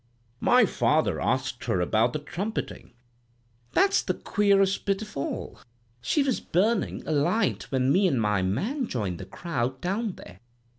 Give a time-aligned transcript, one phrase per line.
[0.39, 2.93] "My father asked her about the trumpeting.
[3.73, 5.59] "'That's the queerest bit of all.
[6.01, 10.39] She was burnin' a light when me an' my man joined the crowd down there.